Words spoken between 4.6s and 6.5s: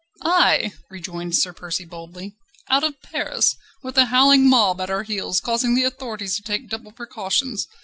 at our heels causing the authorities to